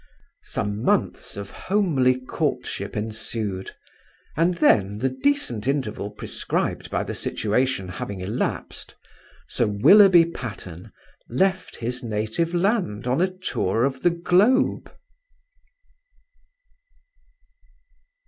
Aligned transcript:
Some 0.45 0.81
months 0.81 1.37
of 1.37 1.51
homely 1.51 2.19
courtship 2.19 2.97
ensued, 2.97 3.69
and 4.35 4.55
then, 4.55 4.97
the 4.97 5.09
decent 5.09 5.67
interval 5.67 6.09
prescribed 6.09 6.89
by 6.89 7.03
the 7.03 7.13
situation 7.13 7.87
having 7.87 8.19
elapsed, 8.19 8.95
Sir 9.47 9.67
Willoughby 9.67 10.25
Patterne 10.25 10.91
left 11.29 11.75
his 11.75 12.01
native 12.01 12.51
land 12.55 13.05
on 13.05 13.21
a 13.21 13.29
tour 13.31 13.83
of 13.83 13.99
the 14.01 14.09
globe. 14.09 14.91